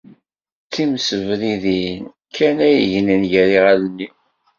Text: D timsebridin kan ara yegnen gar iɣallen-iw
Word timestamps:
D 0.65 0.69
timsebridin 0.73 2.01
kan 2.35 2.57
ara 2.67 2.79
yegnen 2.81 3.23
gar 3.31 3.49
iɣallen-iw 3.57 4.13